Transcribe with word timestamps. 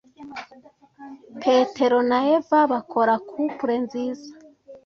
Petero 1.41 1.97
na 2.09 2.19
Eva 2.35 2.59
bakora 2.71 3.13
couple 3.29 3.75
nziza. 3.85 4.29